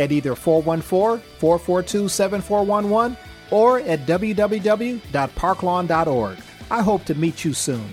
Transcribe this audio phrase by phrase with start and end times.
[0.00, 3.16] at either 414 442 7411
[3.50, 6.38] or at www.parklawn.org.
[6.70, 7.86] I hope to meet you soon.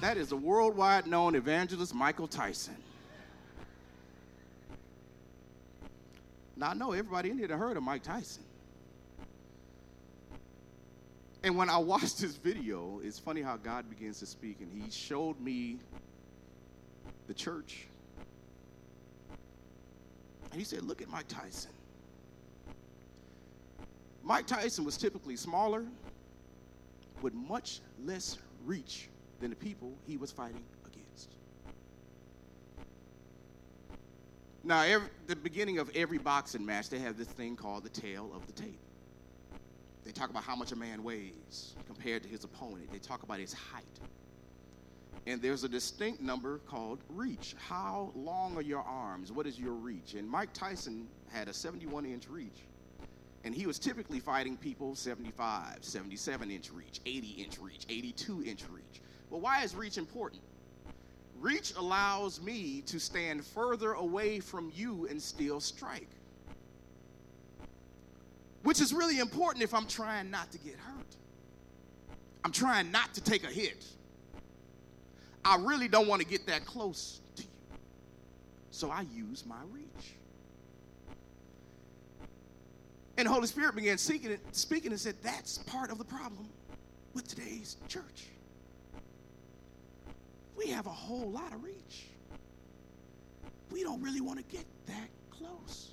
[0.00, 2.74] That is the worldwide known evangelist Michael Tyson.
[6.56, 8.42] Now, I know everybody in here heard of Mike Tyson.
[11.42, 14.90] And when I watched this video, it's funny how God begins to speak, and He
[14.90, 15.78] showed me
[17.30, 17.86] the church.
[20.50, 21.70] And He said, Look at Mike Tyson.
[24.24, 25.84] Mike Tyson was typically smaller,
[27.22, 29.08] with much less reach
[29.40, 31.30] than the people he was fighting against.
[34.64, 38.32] Now, every, the beginning of every boxing match, they have this thing called the tale
[38.34, 38.80] of the tape.
[40.04, 42.90] They talk about how much a man weighs compared to his opponent.
[42.90, 43.84] They talk about his height.
[45.26, 47.54] And there's a distinct number called reach.
[47.68, 49.32] How long are your arms?
[49.32, 50.14] What is your reach?
[50.14, 52.64] And Mike Tyson had a 71 inch reach.
[53.44, 58.64] And he was typically fighting people 75, 77 inch reach, 80 inch reach, 82 inch
[58.70, 59.02] reach.
[59.30, 60.42] Well, why is reach important?
[61.38, 66.08] Reach allows me to stand further away from you and still strike.
[68.62, 71.16] Which is really important if I'm trying not to get hurt.
[72.44, 73.86] I'm trying not to take a hit.
[75.44, 77.48] I really don't want to get that close to you.
[78.70, 80.14] So I use my reach.
[83.16, 86.48] And the Holy Spirit began speaking, speaking and said, That's part of the problem
[87.14, 88.28] with today's church
[90.60, 92.06] we have a whole lot of reach.
[93.70, 95.92] We don't really want to get that close.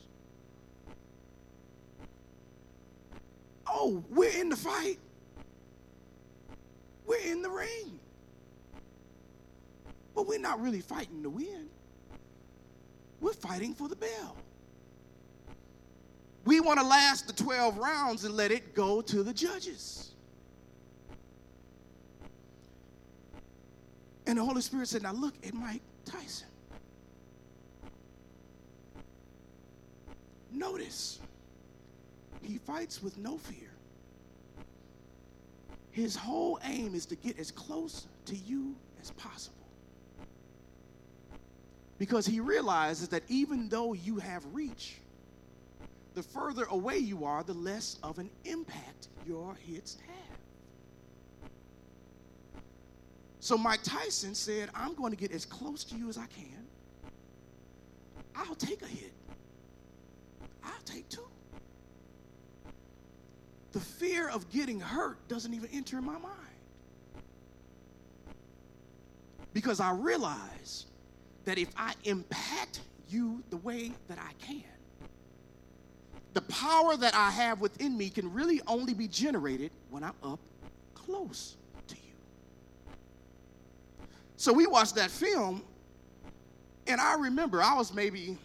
[3.66, 5.00] Oh, we're in the fight.
[7.06, 8.00] We're in the ring.
[10.18, 11.68] But we're not really fighting to win.
[13.22, 14.36] We're fighting for the bell.
[16.44, 20.14] We want to last the 12 rounds and let it go to the judges.
[24.26, 26.48] And the Holy Spirit said, Now look at Mike Tyson.
[30.52, 31.20] Notice,
[32.42, 33.70] he fights with no fear.
[35.92, 39.57] His whole aim is to get as close to you as possible.
[41.98, 44.98] Because he realizes that even though you have reach,
[46.14, 50.38] the further away you are, the less of an impact your hits have.
[53.40, 56.68] So Mike Tyson said, I'm going to get as close to you as I can.
[58.36, 59.14] I'll take a hit.
[60.64, 61.22] I'll take two.
[63.72, 66.34] The fear of getting hurt doesn't even enter my mind.
[69.54, 70.86] Because I realize
[71.48, 74.64] that if I impact you the way that I can,
[76.34, 80.42] the power that I have within me can really only be generated when I'm up
[80.94, 81.56] close.
[81.88, 82.12] To you.
[84.36, 85.64] So we watched that film,
[86.86, 88.38] and I remember I was maybe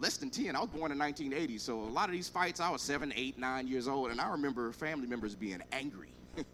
[0.00, 0.56] less than 10.
[0.56, 3.38] I was born in 1980, so a lot of these fights, I was seven, eight,
[3.38, 6.10] nine years old, and I remember family members being angry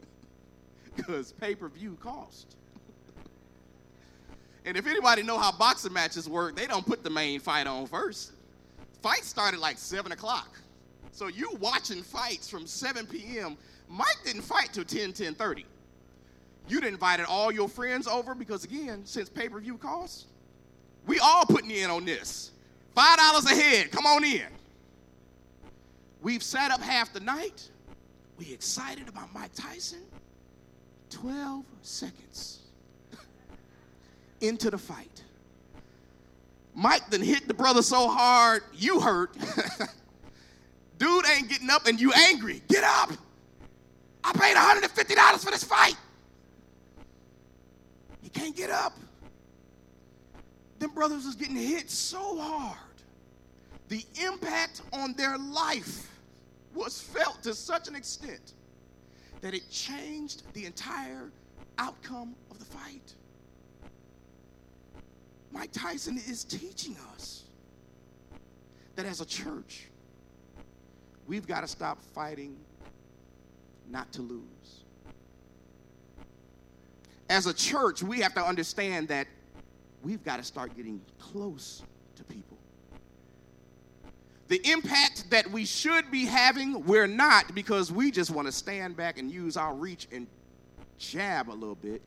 [0.97, 2.57] because pay per view cost.
[4.65, 7.87] And if anybody know how boxing matches work, they don't put the main fight on
[7.87, 8.33] first.
[9.03, 10.59] Fight started like 7 o'clock.
[11.13, 13.57] So you watching fights from 7 p.m.
[13.89, 15.67] Mike didn't fight till 10, 10 30.
[16.67, 20.25] You'd invited all your friends over because, again, since pay per view costs,
[21.07, 22.53] we all putting in on this.
[22.97, 24.47] $5 a head, come on in.
[26.23, 27.69] We've sat up half the night.
[28.39, 30.01] We excited about Mike Tyson.
[31.11, 32.64] 12 seconds
[34.41, 35.23] into the fight.
[36.75, 39.37] Mike then hit the brother so hard, you hurt.
[40.99, 42.63] Dude ain't getting up and you angry.
[42.69, 43.13] Get up.
[44.25, 45.97] I paid $150 for this fight.
[48.23, 48.99] He can't get up.
[50.79, 52.79] Them brothers was getting hit so hard.
[53.89, 56.11] The impact on their life
[56.75, 58.55] was felt to such an extent
[59.41, 61.31] that it changed the entire
[61.79, 63.15] outcome of the fight.
[65.55, 67.45] Mike Tyson is teaching us
[68.97, 69.87] that as a church,
[71.29, 72.57] we've got to stop fighting
[73.89, 74.43] not to lose.
[77.31, 79.29] As a church, we have to understand that
[80.03, 81.83] we've got to start getting close
[82.17, 82.59] to people.
[84.49, 88.97] The impact that we should be having, we're not because we just want to stand
[88.97, 90.27] back and use our reach and
[90.99, 92.03] jab a little bit.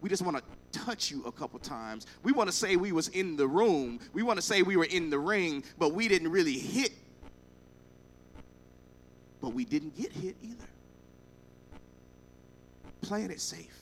[0.00, 0.42] We just want to
[1.10, 2.06] you a couple times.
[2.22, 4.00] We want to say we was in the room.
[4.12, 6.92] We want to say we were in the ring, but we didn't really hit.
[9.40, 10.66] But we didn't get hit either.
[13.02, 13.80] Playing it safe.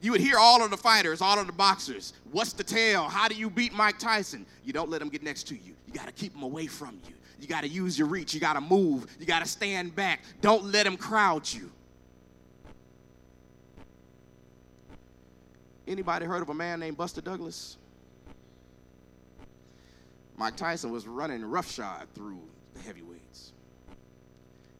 [0.00, 2.12] You would hear all of the fighters, all of the boxers.
[2.30, 3.04] What's the tale?
[3.04, 4.46] How do you beat Mike Tyson?
[4.64, 5.74] You don't let him get next to you.
[5.86, 7.14] You got to keep him away from you.
[7.40, 8.34] You got to use your reach.
[8.34, 9.06] You got to move.
[9.18, 10.20] You got to stand back.
[10.40, 11.70] Don't let him crowd you.
[15.88, 17.78] Anybody heard of a man named Buster Douglas?
[20.36, 22.42] Mike Tyson was running roughshod through
[22.74, 23.52] the heavyweights.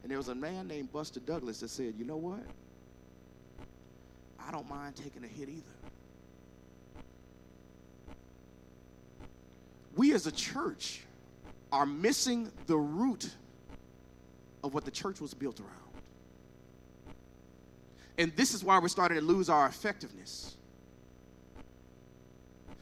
[0.03, 2.41] And there was a man named Buster Douglas that said, you know what?
[4.39, 5.63] I don't mind taking a hit either.
[9.95, 11.01] We as a church
[11.71, 13.29] are missing the root
[14.63, 15.73] of what the church was built around.
[18.19, 20.55] And this is why we're starting to lose our effectiveness.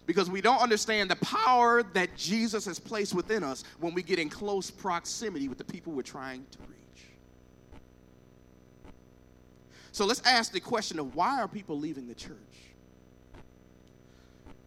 [0.07, 4.17] Because we don't understand the power that Jesus has placed within us when we get
[4.17, 7.05] in close proximity with the people we're trying to reach.
[9.91, 12.37] So let's ask the question of why are people leaving the church?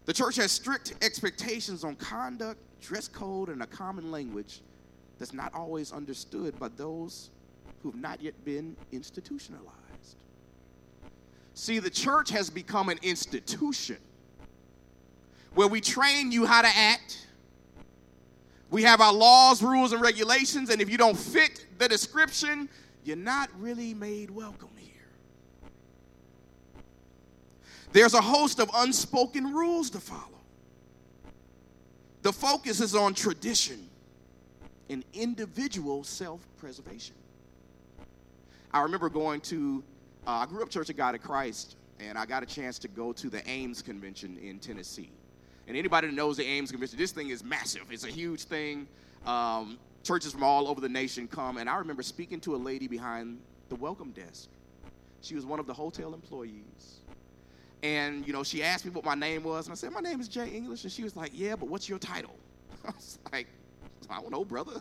[0.05, 4.61] The church has strict expectations on conduct, dress code, and a common language
[5.19, 7.31] that's not always understood by those
[7.83, 9.71] who have not yet been institutionalized.
[11.55, 13.97] See, the church has become an institution
[15.55, 17.27] where we train you how to act.
[18.71, 22.69] We have our laws, rules, and regulations, and if you don't fit the description,
[23.05, 24.91] you're not really made welcome here.
[27.93, 30.27] There's a host of unspoken rules to follow.
[32.23, 33.89] The focus is on tradition
[34.89, 37.15] and individual self preservation.
[38.73, 39.83] I remember going to,
[40.27, 42.89] uh, I grew up Church of God of Christ, and I got a chance to
[42.89, 45.11] go to the Ames Convention in Tennessee.
[45.71, 47.83] And anybody that knows the Ames Convention, this thing is massive.
[47.93, 48.89] It's a huge thing.
[49.25, 51.59] Um, churches from all over the nation come.
[51.59, 53.39] And I remember speaking to a lady behind
[53.69, 54.49] the welcome desk.
[55.21, 57.03] She was one of the hotel employees.
[57.85, 59.67] And, you know, she asked me what my name was.
[59.67, 60.83] And I said, My name is Jay English.
[60.83, 62.35] And she was like, Yeah, but what's your title?
[62.85, 63.47] I was like,
[64.11, 64.81] I don't know, brother.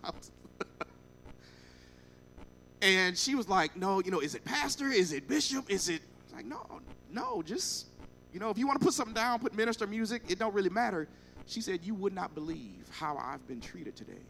[2.82, 4.88] and she was like, No, you know, is it pastor?
[4.88, 5.70] Is it bishop?
[5.70, 6.02] Is it
[6.34, 6.66] like, no,
[7.12, 7.89] no, just,
[8.34, 10.70] you know, if you want to put something down, put minister music, it don't really
[10.70, 11.08] matter.
[11.48, 14.22] She said, You would not believe how I've been treated today.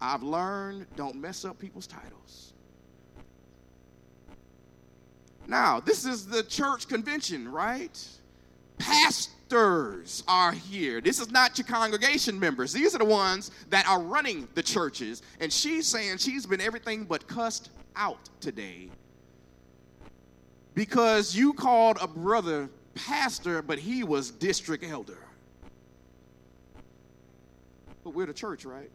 [0.00, 2.52] I've learned don't mess up people's titles.
[5.46, 8.08] Now, this is the church convention, right?
[8.78, 11.00] Pastors are here.
[11.00, 12.72] This is not your congregation members.
[12.72, 15.22] These are the ones that are running the churches.
[15.40, 18.90] And she's saying she's been everything but cussed out today
[20.80, 25.18] because you called a brother pastor, but he was district elder.
[28.02, 28.88] But we're the church, right?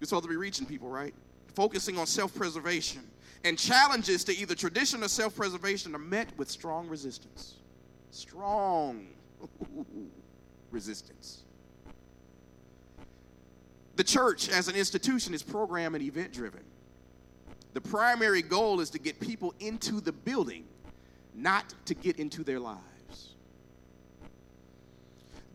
[0.00, 1.14] You're supposed to be reaching people, right?
[1.54, 3.02] Focusing on self preservation
[3.44, 7.54] and challenges to either tradition or self preservation are met with strong resistance.
[8.10, 9.06] Strong
[10.72, 11.42] resistance.
[13.94, 16.64] The church as an institution is program and event driven.
[17.76, 20.64] The primary goal is to get people into the building,
[21.34, 23.34] not to get into their lives.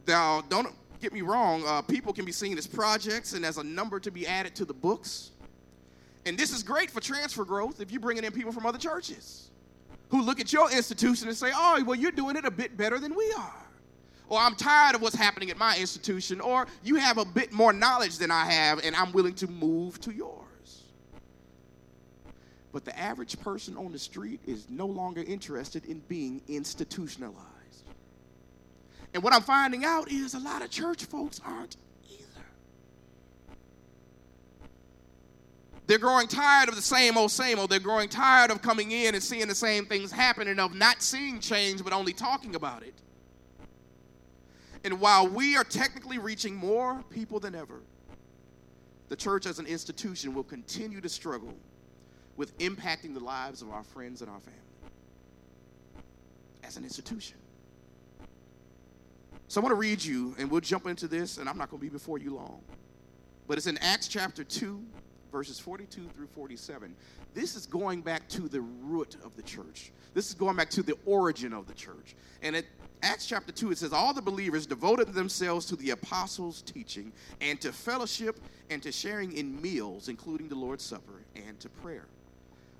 [0.06, 0.68] Now, don't
[1.01, 4.12] get me wrong, uh, people can be seen as projects and as a number to
[4.12, 5.32] be added to the books.
[6.28, 9.50] And this is great for transfer growth if you're bringing in people from other churches
[10.10, 13.00] who look at your institution and say, oh, well, you're doing it a bit better
[13.00, 13.66] than we are.
[14.30, 16.40] Or I'm tired of what's happening at my institution.
[16.40, 20.00] Or you have a bit more knowledge than I have, and I'm willing to move
[20.01, 20.40] to yours.
[22.72, 27.42] But the average person on the street is no longer interested in being institutionalized.
[29.13, 31.75] And what I'm finding out is a lot of church folks aren't
[32.10, 32.46] either.
[35.86, 37.70] They're growing tired of the same old, same old.
[37.70, 41.01] They're growing tired of coming in and seeing the same things happen and of not
[41.01, 42.94] seeing change but only talking about it.
[44.86, 47.82] And while we are technically reaching more people than ever,
[49.10, 51.54] the church as an institution will continue to struggle
[52.38, 54.60] with impacting the lives of our friends and our family
[56.64, 57.38] as an institution.
[59.48, 61.80] So I want to read you, and we'll jump into this, and I'm not going
[61.80, 62.62] to be before you long.
[63.48, 64.82] But it's in Acts chapter 2,
[65.32, 66.96] verses 42 through 47.
[67.34, 69.92] This is going back to the root of the church.
[70.14, 72.16] This is going back to the origin of the church.
[72.42, 72.66] And it
[73.04, 77.60] Acts chapter 2, it says, All the believers devoted themselves to the apostles' teaching and
[77.62, 82.06] to fellowship and to sharing in meals, including the Lord's Supper, and to prayer.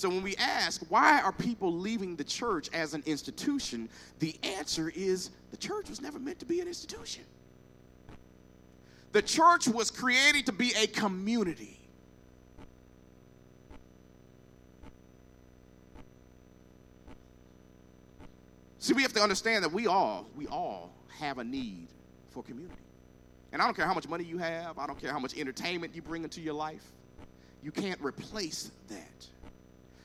[0.00, 3.86] So when we ask, why are people leaving the church as an institution?
[4.18, 7.22] The answer is the church was never meant to be an institution.
[9.12, 11.78] The church was created to be a community.
[18.78, 21.88] See, we have to understand that we all, we all have a need
[22.30, 22.74] for community.
[23.52, 25.94] And I don't care how much money you have, I don't care how much entertainment
[25.94, 26.86] you bring into your life,
[27.62, 29.26] you can't replace that.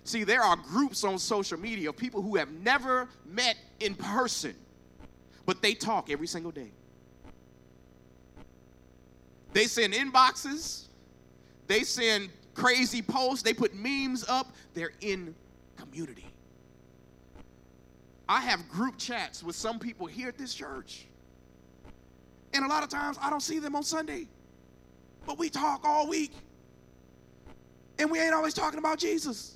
[0.05, 4.53] See, there are groups on social media of people who have never met in person,
[5.47, 6.71] but they talk every single day.
[9.51, 10.85] They send inboxes,
[11.65, 15.33] they send crazy posts, they put memes up, they're in
[15.75, 16.25] community.
[18.29, 21.07] I have group chats with some people here at this church.
[22.53, 24.27] And a lot of times I don't see them on Sunday.
[25.25, 26.31] But we talk all week.
[27.97, 29.55] And we ain't always talking about Jesus.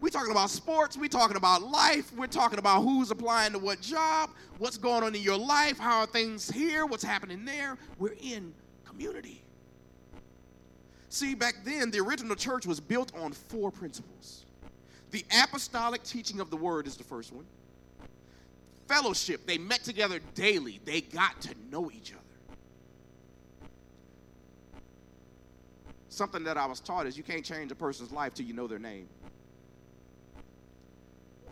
[0.00, 0.96] We're talking about sports.
[0.96, 2.12] We're talking about life.
[2.14, 6.00] We're talking about who's applying to what job, what's going on in your life, how
[6.00, 7.78] are things here, what's happening there.
[7.98, 8.52] We're in
[8.84, 9.42] community.
[11.08, 14.44] See, back then, the original church was built on four principles
[15.14, 17.44] the apostolic teaching of the word is the first one.
[18.88, 22.20] Fellowship, they met together daily, they got to know each other.
[26.08, 28.66] Something that I was taught is you can't change a person's life till you know
[28.66, 29.06] their name.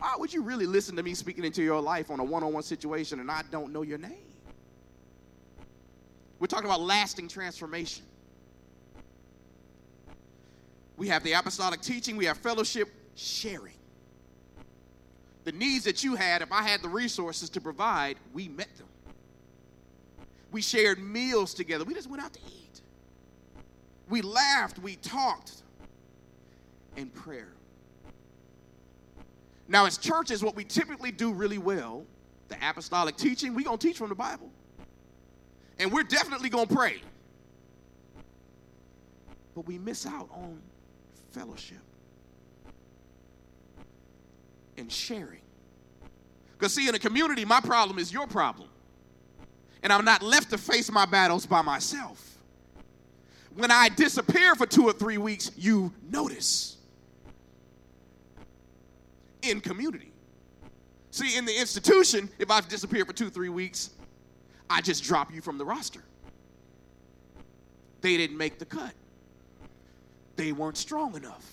[0.03, 2.51] Why would you really listen to me speaking into your life on a one on
[2.51, 4.27] one situation and I don't know your name?
[6.39, 8.03] We're talking about lasting transformation.
[10.97, 13.77] We have the apostolic teaching, we have fellowship, sharing.
[15.45, 18.87] The needs that you had, if I had the resources to provide, we met them.
[20.51, 21.85] We shared meals together.
[21.85, 22.81] We just went out to eat.
[24.09, 25.63] We laughed, we talked,
[26.97, 27.53] and prayer.
[29.67, 32.05] Now, as churches, what we typically do really well,
[32.49, 34.51] the apostolic teaching, we're going to teach from the Bible.
[35.79, 37.01] And we're definitely going to pray.
[39.55, 40.59] But we miss out on
[41.31, 41.77] fellowship
[44.77, 45.41] and sharing.
[46.57, 48.69] Because, see, in a community, my problem is your problem.
[49.81, 52.37] And I'm not left to face my battles by myself.
[53.55, 56.77] When I disappear for two or three weeks, you notice.
[59.43, 60.11] In community.
[61.11, 63.91] See, in the institution, if I've disappeared for two, three weeks,
[64.69, 66.03] I just drop you from the roster.
[68.01, 68.93] They didn't make the cut.
[70.35, 71.45] They weren't strong enough.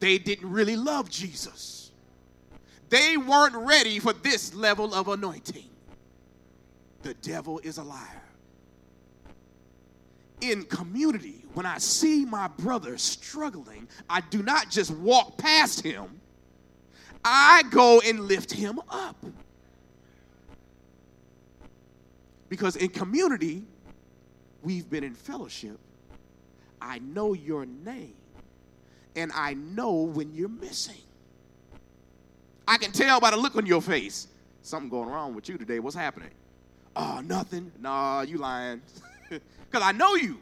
[0.00, 1.92] They didn't really love Jesus.
[2.88, 5.70] They weren't ready for this level of anointing.
[7.02, 8.22] The devil is a liar.
[10.40, 16.20] In community, when I see my brother struggling, I do not just walk past him,
[17.24, 19.16] I go and lift him up.
[22.48, 23.62] Because in community,
[24.62, 25.78] we've been in fellowship.
[26.80, 28.14] I know your name,
[29.16, 31.00] and I know when you're missing.
[32.66, 34.28] I can tell by the look on your face.
[34.62, 35.78] Something going wrong with you today.
[35.78, 36.30] What's happening?
[36.94, 37.72] Oh, nothing.
[37.80, 38.82] Nah, you lying.
[39.70, 40.38] Because I know you.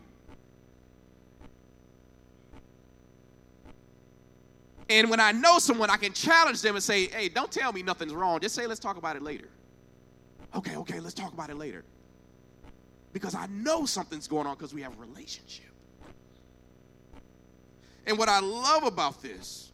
[4.91, 7.81] And when I know someone, I can challenge them and say, hey, don't tell me
[7.81, 8.41] nothing's wrong.
[8.41, 9.49] Just say, let's talk about it later.
[10.55, 11.85] Okay, okay, let's talk about it later.
[13.13, 15.67] Because I know something's going on because we have a relationship.
[18.05, 19.71] And what I love about this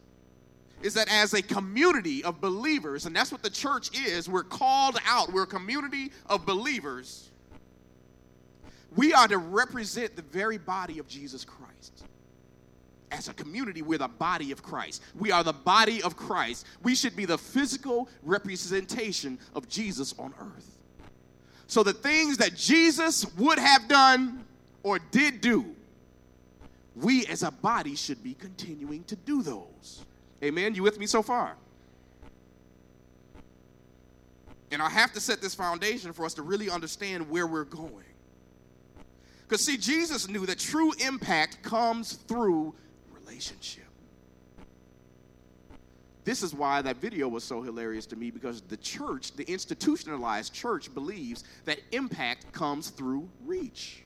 [0.83, 4.99] is that as a community of believers, and that's what the church is, we're called
[5.07, 7.31] out, we're a community of believers.
[8.95, 12.03] We are to represent the very body of Jesus Christ
[13.11, 15.01] as a community, we're the body of Christ.
[15.15, 16.65] We are the body of Christ.
[16.83, 20.77] We should be the physical representation of Jesus on earth.
[21.67, 24.45] So the things that Jesus would have done
[24.83, 25.65] or did do,
[26.95, 30.05] we as a body should be continuing to do those.
[30.43, 30.75] Amen.
[30.75, 31.55] You with me so far?
[34.71, 38.03] And I have to set this foundation for us to really understand where we're going.
[39.47, 42.75] Because, see, Jesus knew that true impact comes through
[43.27, 43.83] relationship.
[46.23, 50.53] This is why that video was so hilarious to me because the church, the institutionalized
[50.53, 54.03] church, believes that impact comes through reach.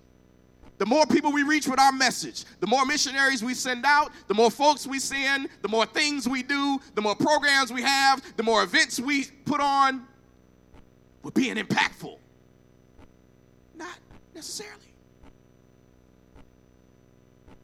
[0.78, 4.34] The more people we reach with our message, the more missionaries we send out, the
[4.34, 8.44] more folks we send, the more things we do, the more programs we have, the
[8.44, 10.06] more events we put on,
[11.24, 12.18] we're being impactful.
[13.76, 13.98] Not
[14.34, 14.78] necessarily.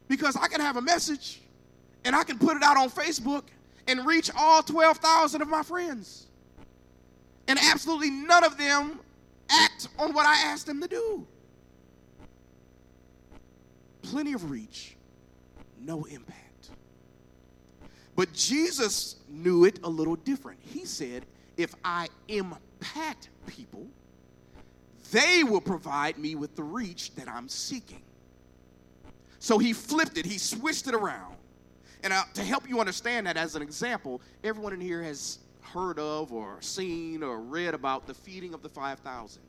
[0.07, 1.41] Because I can have a message
[2.07, 3.43] and I can put it out on Facebook
[3.85, 6.27] and reach all 12,000 of my friends.
[7.49, 9.01] And absolutely none of them
[9.49, 11.27] act on what I asked them to do.
[14.03, 14.95] Plenty of reach,
[15.81, 16.69] no impact.
[18.15, 20.59] But Jesus knew it a little different.
[20.61, 21.25] He said,
[21.57, 23.85] if I impact people,
[25.11, 28.01] they will provide me with the reach that I'm seeking.
[29.39, 31.36] So he flipped it, he switched it around.
[32.03, 35.99] And uh, to help you understand that as an example, everyone in here has heard
[35.99, 39.41] of or seen or read about the feeding of the 5,000.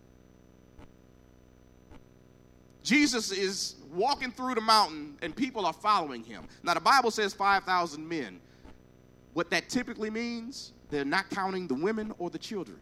[2.83, 6.45] Jesus is walking through the mountain and people are following him.
[6.63, 8.41] Now, the Bible says 5,000 men.
[9.35, 12.79] What that typically means, they're not counting the women or the children.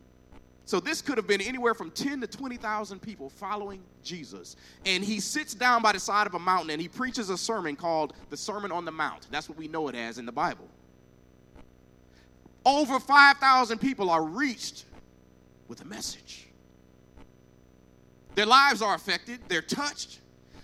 [0.67, 4.57] So this could have been anywhere from 10 to 20,000 people following Jesus.
[4.85, 7.77] And he sits down by the side of a mountain and he preaches a sermon
[7.77, 9.29] called the Sermon on the Mount.
[9.31, 10.69] That's what we know it as in the Bible.
[12.65, 14.87] Over 5,000 people are reached
[15.69, 16.49] with a message.
[18.35, 20.19] Their lives are affected, they're touched.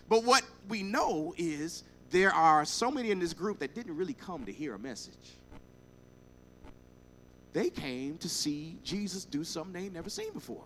[0.08, 4.14] But what we know is there are so many in this group that didn't really
[4.14, 5.36] come to hear a message.
[7.52, 10.64] They came to see Jesus do something they never seen before.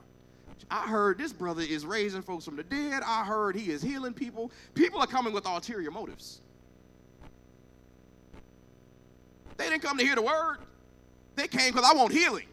[0.70, 3.02] I heard this brother is raising folks from the dead.
[3.04, 4.50] I heard he is healing people.
[4.74, 6.40] People are coming with ulterior motives.
[9.56, 10.58] They didn't come to hear the word,
[11.34, 12.46] they came because I want healing.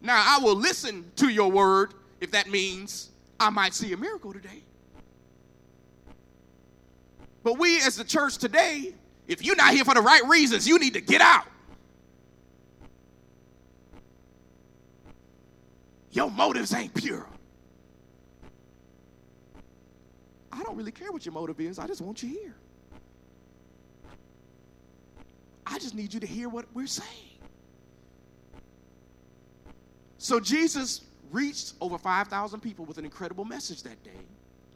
[0.00, 4.32] Now, I will listen to your word if that means I might see a miracle
[4.32, 4.62] today.
[7.42, 8.94] But we as the church today,
[9.26, 11.46] if you're not here for the right reasons, you need to get out.
[16.16, 17.26] Your motives ain't pure.
[20.50, 21.78] I don't really care what your motive is.
[21.78, 22.54] I just want you here.
[25.66, 27.10] I just need you to hear what we're saying.
[30.16, 34.24] So Jesus reached over 5,000 people with an incredible message that day.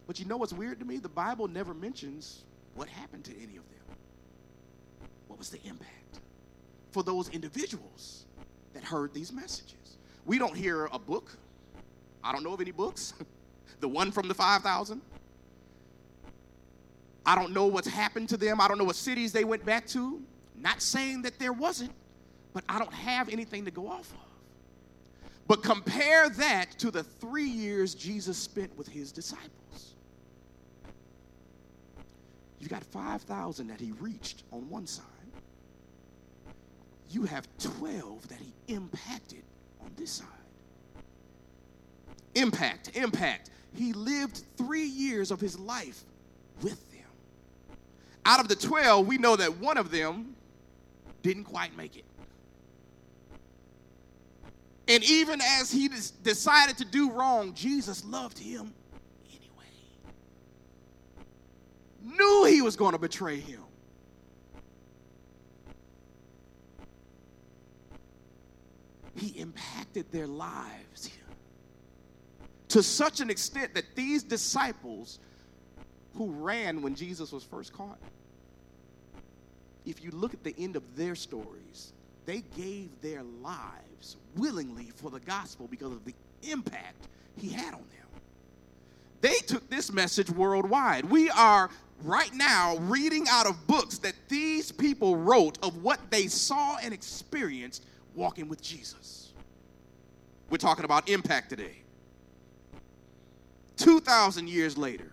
[0.06, 0.98] But you know what's weird to me?
[0.98, 3.96] The Bible never mentions what happened to any of them.
[5.28, 6.20] What was the impact
[6.90, 8.26] for those individuals
[8.74, 9.79] that heard these messages?
[10.30, 11.36] We don't hear a book.
[12.22, 13.14] I don't know of any books.
[13.80, 15.02] the one from the 5,000.
[17.26, 18.60] I don't know what's happened to them.
[18.60, 20.22] I don't know what cities they went back to.
[20.56, 21.90] Not saying that there wasn't,
[22.52, 25.30] but I don't have anything to go off of.
[25.48, 29.94] But compare that to the three years Jesus spent with his disciples.
[32.60, 35.06] You've got 5,000 that he reached on one side,
[37.10, 39.42] you have 12 that he impacted
[39.84, 40.26] on this side.
[42.34, 43.50] Impact, impact.
[43.74, 46.02] He lived three years of his life
[46.62, 47.00] with them.
[48.24, 50.34] Out of the 12, we know that one of them
[51.22, 52.04] didn't quite make it.
[54.88, 55.88] And even as he
[56.24, 58.72] decided to do wrong, Jesus loved him
[59.28, 59.70] anyway.
[62.02, 63.60] Knew he was going to betray him.
[69.16, 71.10] He impacted their lives
[72.70, 75.18] to such an extent that these disciples
[76.14, 77.98] who ran when Jesus was first caught,
[79.84, 81.92] if you look at the end of their stories,
[82.26, 87.80] they gave their lives willingly for the gospel because of the impact he had on
[87.80, 88.20] them.
[89.20, 91.04] They took this message worldwide.
[91.04, 91.70] We are
[92.04, 96.94] right now reading out of books that these people wrote of what they saw and
[96.94, 99.32] experienced walking with Jesus.
[100.48, 101.76] We're talking about impact today.
[103.76, 105.12] 2,000 years later,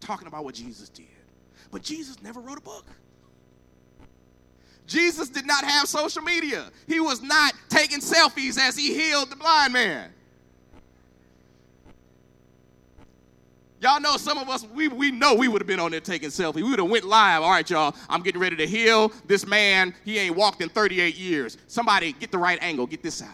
[0.00, 1.06] talking about what Jesus did.
[1.70, 2.86] But Jesus never wrote a book.
[4.86, 6.70] Jesus did not have social media.
[6.88, 10.12] He was not taking selfies as he healed the blind man.
[13.80, 16.28] Y'all know some of us, we, we know we would have been on there taking
[16.28, 16.56] selfies.
[16.56, 17.40] We would have went live.
[17.42, 19.94] All right, y'all, I'm getting ready to heal this man.
[20.04, 21.56] He ain't walked in 38 years.
[21.66, 22.86] Somebody get the right angle.
[22.86, 23.30] Get this side.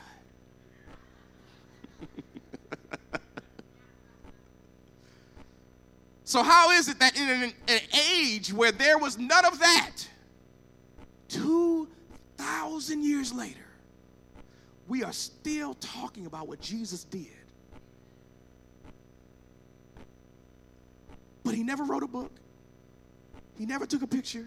[6.23, 7.81] so how is it that in an, an
[8.15, 9.97] age where there was none of that,
[11.29, 13.59] 2,000 years later,
[14.87, 17.27] we are still talking about what Jesus did?
[21.47, 22.33] But he never wrote a book.
[23.57, 24.45] He never took a picture.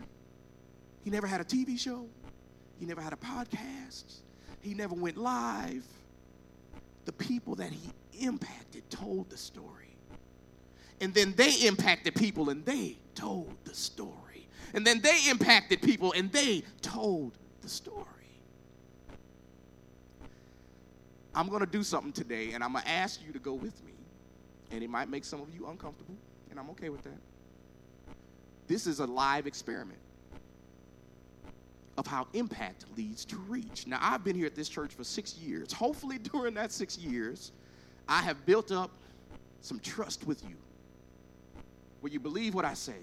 [1.05, 2.05] He never had a TV show.
[2.77, 4.17] He never had a podcast.
[4.59, 5.85] He never went live.
[7.05, 9.95] The people that he impacted told the story.
[10.99, 14.45] And then they impacted people and they told the story.
[14.73, 17.31] And then they impacted people and they told
[17.61, 18.03] the story.
[21.33, 23.81] I'm going to do something today and I'm going to ask you to go with
[23.85, 23.93] me.
[24.71, 26.17] And it might make some of you uncomfortable
[26.49, 27.17] and I'm okay with that.
[28.67, 29.99] This is a live experiment
[31.97, 33.85] of how impact leads to reach.
[33.85, 35.73] Now, I've been here at this church for six years.
[35.73, 37.51] Hopefully, during that six years,
[38.07, 38.91] I have built up
[39.61, 40.55] some trust with you
[41.99, 43.01] where you believe what I say.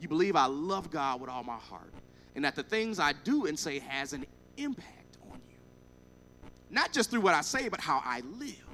[0.00, 1.92] You believe I love God with all my heart,
[2.36, 5.56] and that the things I do and say has an impact on you.
[6.70, 8.67] Not just through what I say, but how I live.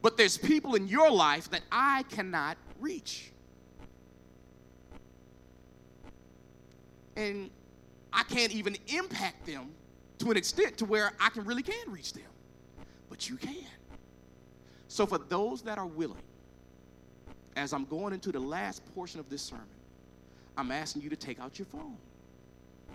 [0.00, 3.32] But there's people in your life that I cannot reach.
[7.16, 7.50] And
[8.12, 9.70] I can't even impact them
[10.18, 12.22] to an extent to where I can really can reach them.
[13.08, 13.54] But you can.
[14.88, 16.22] So for those that are willing,
[17.56, 19.66] as I'm going into the last portion of this sermon,
[20.56, 21.96] I'm asking you to take out your phone.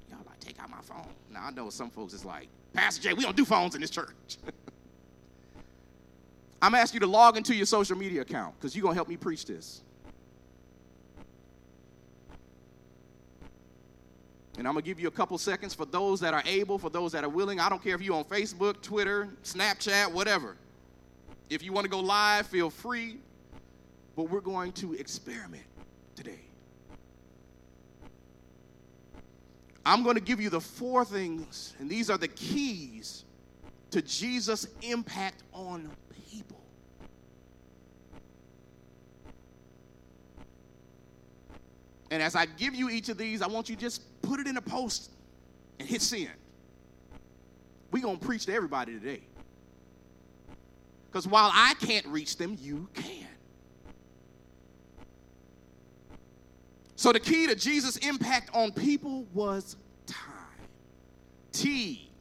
[0.10, 1.08] Y'all like, take out my phone.
[1.32, 3.90] Now I know some folks is like, Pastor Jay, we don't do phones in this
[3.90, 4.38] church.
[6.64, 9.10] I'm asking you to log into your social media account because you're going to help
[9.10, 9.82] me preach this.
[14.58, 16.90] And I'm going to give you a couple seconds for those that are able, for
[16.90, 17.60] those that are willing.
[17.60, 20.56] I don't care if you're on Facebook, Twitter, Snapchat, whatever.
[21.50, 23.18] If you want to go live, feel free.
[24.16, 25.66] But we're going to experiment
[26.16, 26.40] today.
[29.86, 33.26] I'm going to give you the four things, and these are the keys
[33.92, 35.92] to Jesus' impact on
[36.34, 36.60] people.
[42.14, 44.46] And as I give you each of these, I want you to just put it
[44.46, 45.10] in a post
[45.80, 46.30] and hit send.
[47.90, 49.22] We're going to preach to everybody today.
[51.12, 53.26] Because while I can't reach them, you can.
[56.98, 60.20] So the key to Jesus' impact on people was time.
[61.52, 62.12] T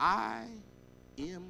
[0.00, 0.44] I
[1.18, 1.44] M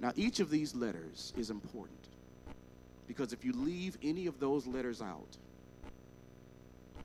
[0.00, 1.98] Now, each of these letters is important
[3.06, 5.36] because if you leave any of those letters out,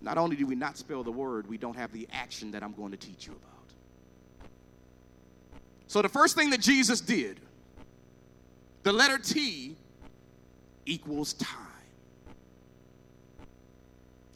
[0.01, 2.73] not only do we not spell the word, we don't have the action that I'm
[2.73, 3.51] going to teach you about.
[5.87, 7.39] So, the first thing that Jesus did,
[8.83, 9.75] the letter T
[10.85, 11.57] equals time.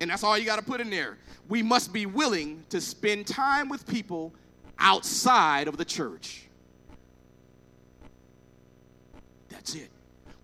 [0.01, 1.17] And that's all you got to put in there.
[1.47, 4.33] We must be willing to spend time with people
[4.79, 6.48] outside of the church.
[9.59, 9.89] That's it.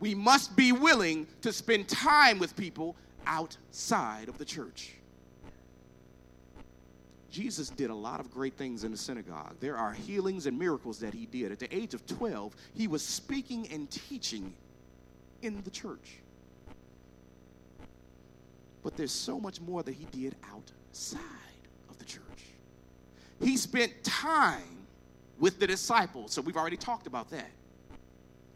[0.01, 4.91] We must be willing to spend time with people outside of the church.
[7.31, 9.55] Jesus did a lot of great things in the synagogue.
[9.61, 11.53] There are healings and miracles that he did.
[11.53, 14.53] At the age of 12, he was speaking and teaching
[15.41, 16.19] in the church.
[18.83, 21.21] But there's so much more that he did outside
[21.89, 22.21] of the church.
[23.39, 24.85] He spent time
[25.39, 26.33] with the disciples.
[26.33, 27.47] So we've already talked about that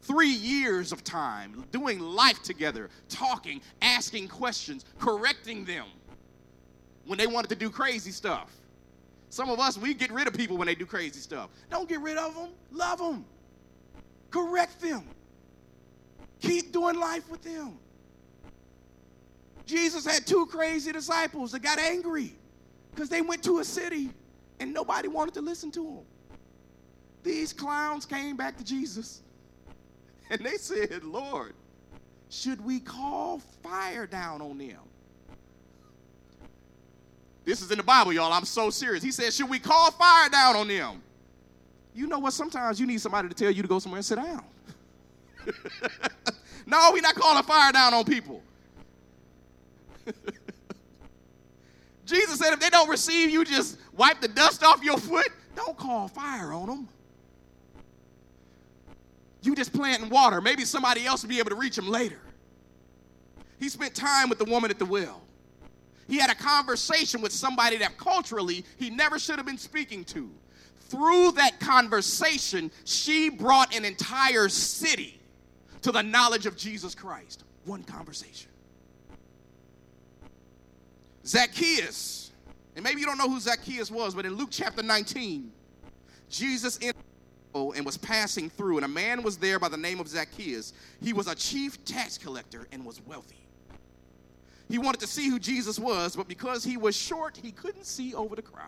[0.01, 5.85] three years of time doing life together, talking, asking questions, correcting them
[7.05, 8.51] when they wanted to do crazy stuff.
[9.29, 11.49] Some of us, we get rid of people when they do crazy stuff.
[11.69, 13.25] Don't get rid of them, love them.
[14.31, 15.03] Correct them.
[16.41, 17.77] Keep doing life with them.
[19.65, 22.33] Jesus had two crazy disciples that got angry
[22.91, 24.09] because they went to a city
[24.59, 26.05] and nobody wanted to listen to them.
[27.21, 29.21] These clowns came back to Jesus
[30.31, 31.53] and they said, Lord,
[32.29, 34.77] should we call fire down on them?
[37.45, 38.31] This is in the Bible, y'all.
[38.31, 39.01] I'm so serious.
[39.01, 41.01] He said, Should we call fire down on them?
[41.95, 42.33] You know what?
[42.33, 44.43] Sometimes you need somebody to tell you to go somewhere and sit down.
[46.67, 48.43] no, we're not calling fire down on people.
[52.05, 55.29] Jesus said, if they don't receive you, just wipe the dust off your foot.
[55.55, 56.87] Don't call fire on them.
[59.41, 60.41] You just planting water.
[60.41, 62.19] Maybe somebody else will be able to reach him later.
[63.59, 65.21] He spent time with the woman at the well.
[66.07, 70.29] He had a conversation with somebody that culturally he never should have been speaking to.
[70.89, 75.19] Through that conversation, she brought an entire city
[75.83, 77.43] to the knowledge of Jesus Christ.
[77.65, 78.49] One conversation.
[81.25, 82.31] Zacchaeus,
[82.75, 85.51] and maybe you don't know who Zacchaeus was, but in Luke chapter 19,
[86.29, 86.95] Jesus entered
[87.53, 90.73] and was passing through, and a man was there by the name of Zacchaeus.
[91.01, 93.35] He was a chief tax collector and was wealthy.
[94.69, 98.13] He wanted to see who Jesus was, but because he was short, he couldn't see
[98.13, 98.67] over the crowd.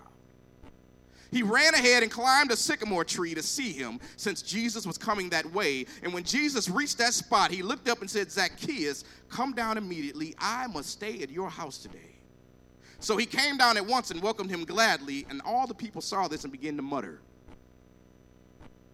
[1.31, 5.29] He ran ahead and climbed a sycamore tree to see him, since Jesus was coming
[5.29, 5.85] that way.
[6.03, 10.35] And when Jesus reached that spot, he looked up and said, Zacchaeus, come down immediately.
[10.39, 12.15] I must stay at your house today.
[12.99, 16.27] So he came down at once and welcomed him gladly, and all the people saw
[16.27, 17.21] this and began to mutter,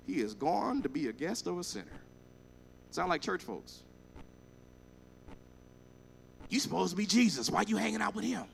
[0.08, 1.86] He is gone to be a guest of a sinner.
[2.92, 3.84] Sound like church folks.
[6.50, 7.50] You supposed to be Jesus.
[7.50, 8.46] Why you hanging out with him?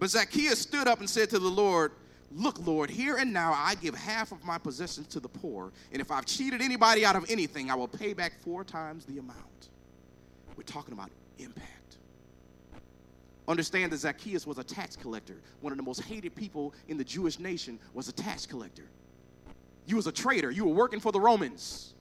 [0.00, 1.92] But Zacchaeus stood up and said to the Lord,
[2.32, 6.00] Look, Lord, here and now I give half of my possessions to the poor, and
[6.02, 9.68] if I've cheated anybody out of anything, I will pay back four times the amount.
[10.56, 11.98] We're talking about impact.
[13.46, 15.36] Understand that Zacchaeus was a tax collector.
[15.60, 18.86] One of the most hated people in the Jewish nation was a tax collector.
[19.86, 20.50] You was a traitor.
[20.50, 21.94] You were working for the Romans.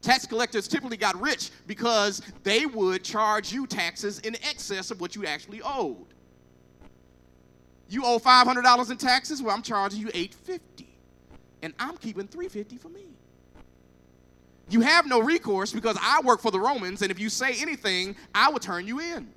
[0.00, 5.16] Tax collectors typically got rich because they would charge you taxes in excess of what
[5.16, 6.06] you actually owed.
[7.88, 10.86] You owe $500 in taxes, well I'm charging you 850.
[11.62, 13.06] And I'm keeping 350 for me.
[14.70, 18.14] You have no recourse because I work for the Romans and if you say anything,
[18.34, 19.32] I will turn you in.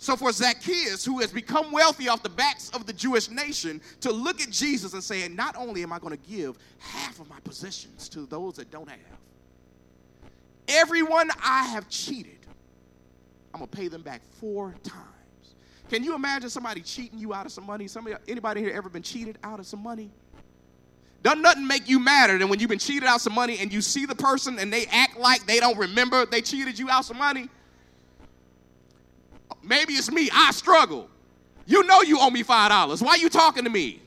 [0.00, 4.12] So, for Zacchaeus, who has become wealthy off the backs of the Jewish nation, to
[4.12, 7.40] look at Jesus and say, Not only am I going to give half of my
[7.40, 8.98] possessions to those that don't have,
[10.68, 12.38] everyone I have cheated,
[13.52, 15.04] I'm going to pay them back four times.
[15.90, 17.88] Can you imagine somebody cheating you out of some money?
[17.88, 20.10] Somebody, anybody here ever been cheated out of some money?
[21.24, 23.80] Doesn't nothing make you madder than when you've been cheated out some money and you
[23.80, 27.18] see the person and they act like they don't remember they cheated you out some
[27.18, 27.48] money?
[29.62, 30.30] Maybe it's me.
[30.32, 31.08] I struggle.
[31.66, 33.02] You know you owe me $5.
[33.02, 34.00] Why are you talking to me?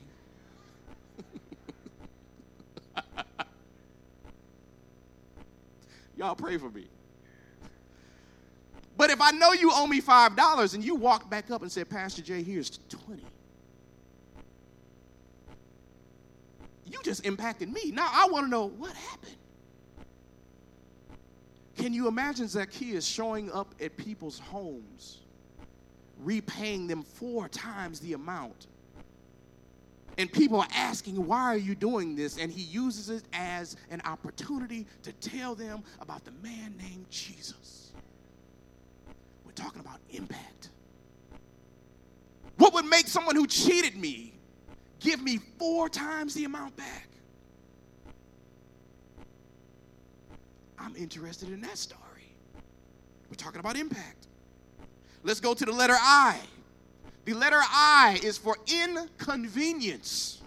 [6.16, 6.86] Y'all pray for me.
[8.96, 11.84] But if I know you owe me $5 and you walk back up and say,
[11.84, 13.22] Pastor Jay, here's 20.
[16.86, 17.90] You just impacted me.
[17.90, 19.36] Now I want to know what happened.
[21.76, 25.21] Can you imagine Zacchaeus showing up at people's homes
[26.24, 28.66] repaying them four times the amount.
[30.18, 32.38] And people are asking, why are you doing this?
[32.38, 37.92] And he uses it as an opportunity to tell them about the man named Jesus.
[39.44, 40.68] We're talking about impact.
[42.58, 44.34] What would make someone who cheated me
[45.00, 47.08] give me four times the amount back?
[50.78, 52.00] I'm interested in that story.
[53.30, 54.26] We're talking about impact.
[55.22, 56.38] Let's go to the letter I.
[57.24, 60.40] The letter I is for inconvenience.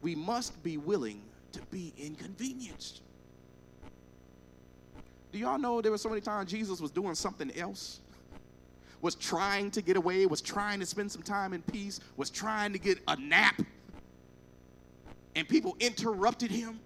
[0.00, 1.20] We must be willing
[1.52, 3.02] to be inconvenienced.
[5.32, 8.00] Do y'all know there were so many times Jesus was doing something else?
[9.00, 12.72] Was trying to get away, was trying to spend some time in peace, was trying
[12.72, 13.60] to get a nap,
[15.34, 16.78] and people interrupted him?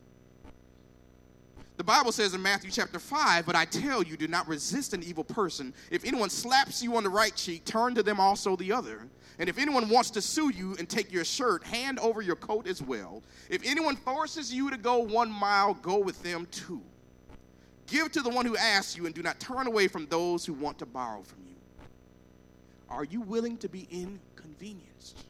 [1.77, 5.03] The Bible says in Matthew chapter 5, but I tell you, do not resist an
[5.03, 5.75] evil person.
[5.91, 9.07] If anyone slaps you on the right cheek, turn to them also the other.
[9.39, 12.67] And if anyone wants to sue you and take your shirt, hand over your coat
[12.67, 13.23] as well.
[13.51, 16.81] If anyone forces you to go one mile, go with them two.
[17.87, 20.55] Give to the one who asks you, and do not turn away from those who
[20.55, 21.57] want to borrow from you.
[22.89, 25.25] Are you willing to be inconvenienced?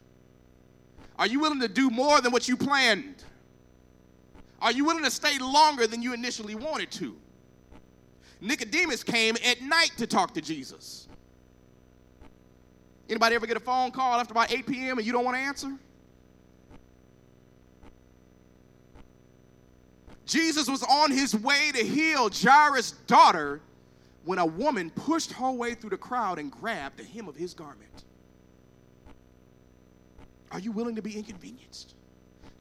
[1.19, 3.25] Are you willing to do more than what you planned?
[4.61, 7.17] Are you willing to stay longer than you initially wanted to?
[8.41, 11.09] Nicodemus came at night to talk to Jesus.
[13.09, 14.99] Anybody ever get a phone call after about 8 p.m.
[14.99, 15.73] and you don't want to answer?
[20.27, 23.61] Jesus was on his way to heal Jairus' daughter
[24.25, 27.55] when a woman pushed her way through the crowd and grabbed the hem of his
[27.55, 28.05] garment.
[30.51, 31.95] Are you willing to be inconvenienced?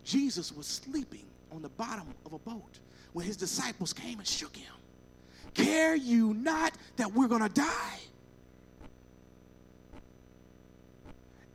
[0.04, 2.80] Jesus was sleeping on the bottom of a boat
[3.14, 4.74] when his disciples came and shook him.
[5.54, 8.00] Care you not that we're going to die?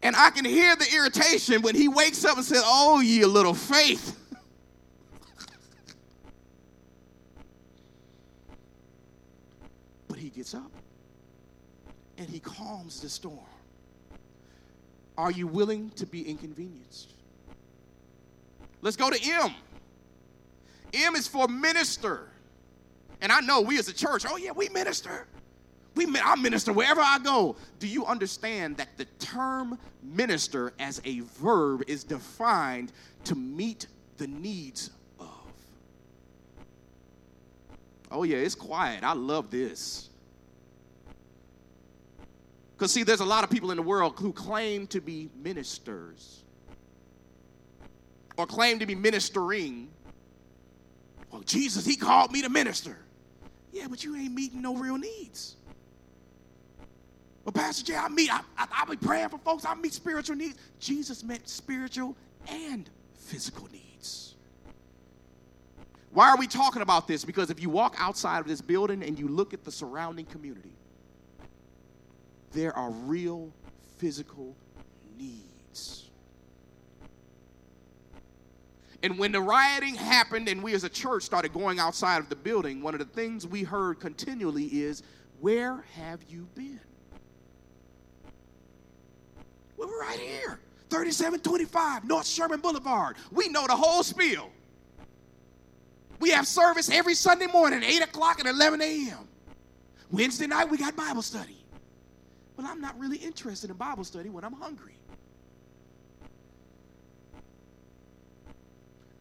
[0.02, 3.52] And I can hear the irritation when he wakes up and says, Oh, ye little
[3.52, 4.16] faith.
[10.08, 10.72] but he gets up
[12.16, 13.38] and he calms the storm.
[15.18, 17.12] Are you willing to be inconvenienced?
[18.80, 19.52] Let's go to M.
[20.92, 22.28] M is for minister.
[23.20, 25.26] And I know we as a church, oh yeah, we minister.
[25.94, 27.56] We, I minister wherever I go.
[27.78, 32.92] Do you understand that the term minister as a verb is defined
[33.24, 35.26] to meet the needs of?
[38.10, 39.02] Oh, yeah, it's quiet.
[39.02, 40.08] I love this.
[42.76, 46.44] Because, see, there's a lot of people in the world who claim to be ministers
[48.36, 49.88] or claim to be ministering.
[51.30, 52.96] Well, Jesus, He called me to minister.
[53.72, 55.56] Yeah, but you ain't meeting no real needs.
[57.44, 60.36] Well, Pastor Jay, I meet, I, I, I be praying for folks, I meet spiritual
[60.36, 60.58] needs.
[60.78, 62.16] Jesus met spiritual
[62.48, 64.34] and physical needs.
[66.12, 67.24] Why are we talking about this?
[67.24, 70.72] Because if you walk outside of this building and you look at the surrounding community,
[72.52, 73.52] there are real
[73.98, 74.56] physical
[75.16, 76.09] needs.
[79.02, 82.36] And when the rioting happened and we as a church started going outside of the
[82.36, 85.02] building, one of the things we heard continually is,
[85.40, 86.80] Where have you been?
[89.76, 90.60] Well, we're right here,
[90.90, 93.16] 3725 North Sherman Boulevard.
[93.32, 94.50] We know the whole spiel.
[96.18, 99.26] We have service every Sunday morning, 8 o'clock and 11 a.m.
[100.10, 101.64] Wednesday night, we got Bible study.
[102.56, 104.99] Well, I'm not really interested in Bible study when I'm hungry.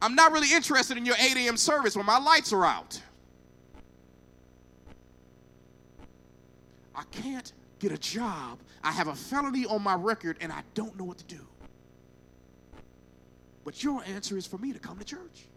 [0.01, 1.57] I'm not really interested in your 8 a.m.
[1.57, 3.01] service when my lights are out.
[6.95, 8.59] I can't get a job.
[8.83, 11.45] I have a felony on my record and I don't know what to do.
[13.65, 15.47] But your answer is for me to come to church.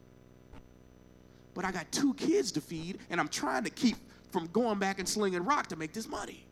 [1.55, 3.97] But I got two kids to feed and I'm trying to keep
[4.31, 6.47] from going back and slinging rock to make this money.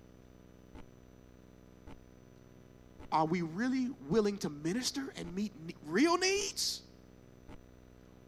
[3.11, 5.53] Are we really willing to minister and meet
[5.87, 6.83] real needs?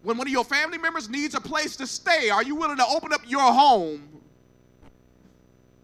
[0.03, 2.87] When one of your family members needs a place to stay, are you willing to
[2.87, 4.09] open up your home?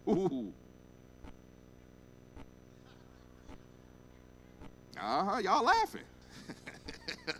[0.07, 0.51] Ooh.
[4.99, 6.01] Uh-huh, y'all laughing.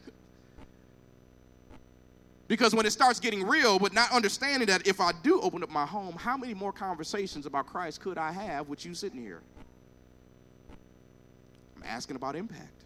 [2.48, 5.70] because when it starts getting real, but not understanding that if I do open up
[5.70, 9.42] my home, how many more conversations about Christ could I have with you sitting here?
[11.76, 12.79] I'm asking about impact.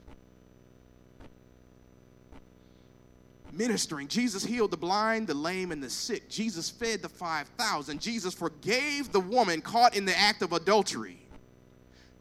[3.53, 4.07] Ministering.
[4.07, 6.29] Jesus healed the blind, the lame, and the sick.
[6.29, 8.01] Jesus fed the 5,000.
[8.01, 11.19] Jesus forgave the woman caught in the act of adultery.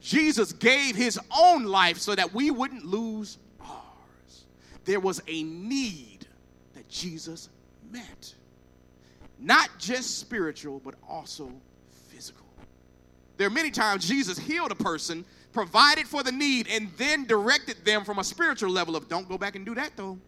[0.00, 4.44] Jesus gave his own life so that we wouldn't lose ours.
[4.84, 6.26] There was a need
[6.74, 7.48] that Jesus
[7.90, 8.34] met.
[9.38, 11.50] Not just spiritual, but also
[12.08, 12.46] physical.
[13.36, 17.84] There are many times Jesus healed a person, provided for the need, and then directed
[17.84, 20.18] them from a spiritual level of don't go back and do that though.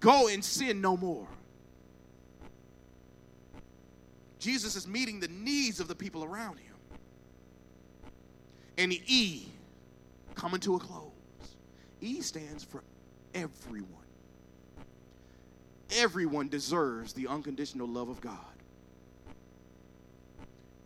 [0.00, 1.28] Go and sin no more.
[4.38, 6.74] Jesus is meeting the needs of the people around him
[8.78, 9.46] and the E
[10.34, 11.12] coming to a close.
[12.00, 12.82] E stands for
[13.34, 13.88] everyone.
[15.98, 18.38] Everyone deserves the unconditional love of God.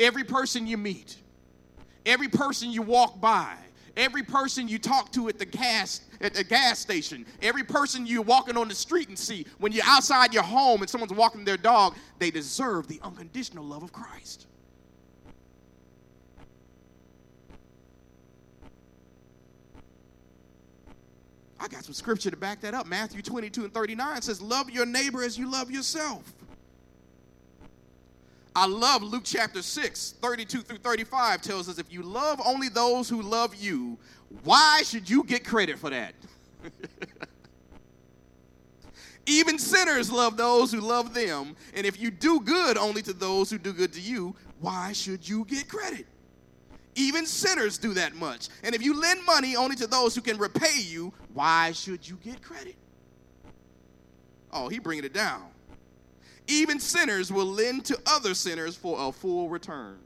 [0.01, 1.17] Every person you meet,
[2.05, 3.55] every person you walk by,
[3.97, 8.23] every person you talk to at the gas at the gas station, every person you're
[8.23, 11.57] walking on the street and see, when you're outside your home and someone's walking their
[11.57, 14.47] dog, they deserve the unconditional love of Christ.
[21.65, 22.87] I got some scripture to back that up.
[22.87, 26.35] Matthew 22 and 39 says, Love your neighbor as you love yourself.
[28.57, 33.09] I love Luke chapter 6, 32 through 35 tells us if you love only those
[33.09, 33.99] who love you,
[34.45, 36.15] why should you get credit for that?
[39.27, 41.57] Even sinners love those who love them.
[41.75, 45.29] And if you do good only to those who do good to you, why should
[45.29, 46.07] you get credit?
[46.95, 48.49] Even sinners do that much.
[48.63, 52.19] And if you lend money only to those who can repay you, why should you
[52.23, 52.77] get credit?
[54.53, 55.43] Oh, he bringing it down.
[56.47, 59.99] Even sinners will lend to other sinners for a full return.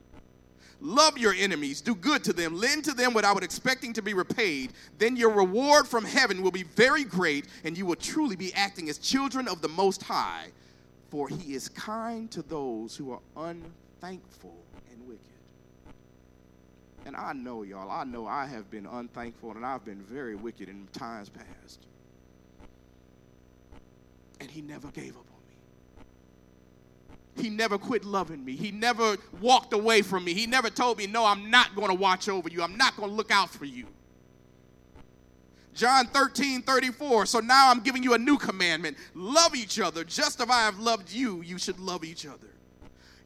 [0.81, 4.71] Love your enemies, do good to them, lend to them without expecting to be repaid.
[4.97, 8.87] Then your reward from heaven will be very great, and you will truly be acting
[8.87, 10.47] as children of the Most High,
[11.09, 14.55] for He is kind to those who are unthankful
[14.89, 15.19] and wicked.
[17.05, 20.69] And I know, y'all, I know I have been unthankful and I've been very wicked
[20.69, 21.79] in times past.
[24.39, 25.28] And He never gave up
[27.39, 28.55] he never quit loving me.
[28.55, 30.33] He never walked away from me.
[30.33, 32.61] He never told me, No, I'm not going to watch over you.
[32.61, 33.85] I'm not going to look out for you.
[35.73, 37.25] John 13, 34.
[37.25, 40.03] So now I'm giving you a new commandment love each other.
[40.03, 42.47] Just as I have loved you, you should love each other.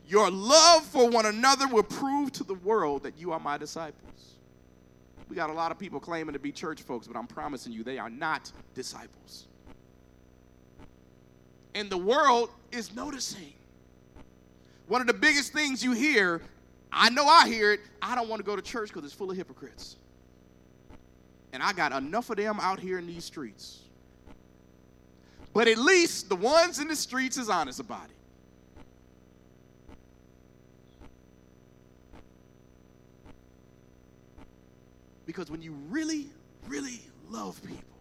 [0.08, 4.36] Your love for one another will prove to the world that you are my disciples.
[5.30, 7.84] We got a lot of people claiming to be church folks, but I'm promising you
[7.84, 9.48] they are not disciples.
[11.74, 13.54] And the world is noticing.
[14.88, 16.42] One of the biggest things you hear,
[16.92, 19.32] I know I hear it, I don't want to go to church because it's full
[19.32, 19.96] of hypocrites.
[21.54, 23.80] And I got enough of them out here in these streets.
[25.54, 28.10] But at least the ones in the streets is honest about it.
[35.26, 36.28] Because when you really,
[36.68, 37.98] really love people,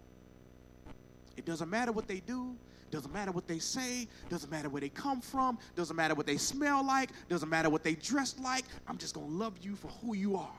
[1.37, 2.57] it doesn't matter what they do,
[2.93, 6.37] doesn't matter what they say, doesn't matter where they come from, doesn't matter what they
[6.37, 8.65] smell like, doesn't matter what they dress like.
[8.87, 10.51] I'm just going to love you for who you are.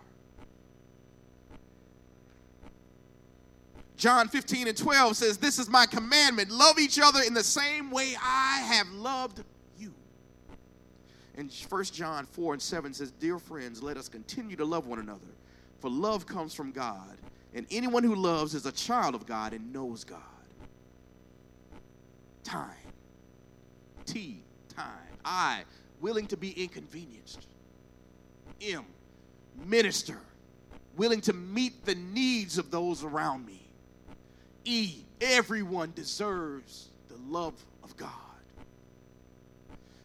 [3.96, 7.92] John 15 and 12 says, This is my commandment love each other in the same
[7.92, 9.44] way I have loved
[9.78, 9.94] you.
[11.38, 14.98] And 1 John 4 and 7 says, Dear friends, let us continue to love one
[14.98, 15.20] another,
[15.80, 17.16] for love comes from God.
[17.54, 20.20] And anyone who loves is a child of God and knows God
[22.44, 22.70] time.
[24.06, 24.44] T,
[24.76, 24.88] time.
[25.24, 25.64] I,
[26.02, 27.48] willing to be inconvenienced.
[28.62, 28.86] M,
[29.66, 30.18] minister,
[30.96, 33.62] willing to meet the needs of those around me.
[34.66, 38.10] E, everyone deserves the love of God.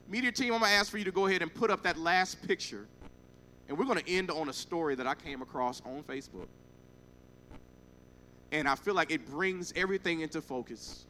[0.09, 1.99] Media team, I'm going to ask for you to go ahead and put up that
[1.99, 2.86] last picture.
[3.68, 6.49] And we're going to end on a story that I came across on Facebook.
[8.51, 11.05] And I feel like it brings everything into focus.